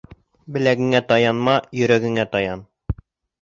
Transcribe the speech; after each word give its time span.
Беләгеңә 0.53 1.01
таянма, 1.11 1.59
йөрәгеңә 1.81 2.27
таян. 2.33 2.65